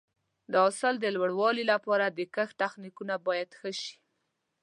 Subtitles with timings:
[0.51, 3.97] د حاصل د لوړوالي لپاره د کښت تخنیکونه باید ښه شي.